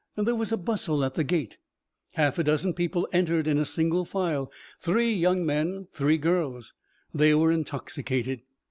There 0.15 0.33
was 0.35 0.51
a 0.51 0.57
bustle 0.57 1.03
at 1.05 1.13
the 1.13 1.23
gate. 1.23 1.59
Half 2.13 2.39
a 2.39 2.43
dozen 2.43 2.73
people 2.73 3.07
entered 3.13 3.45
in 3.45 3.63
single 3.65 4.03
file. 4.03 4.51
Three 4.79 5.13
young 5.13 5.45
men. 5.45 5.89
Three 5.93 6.17
girls. 6.17 6.73
They 7.13 7.35
were 7.35 7.51
intoxicated. 7.51 8.41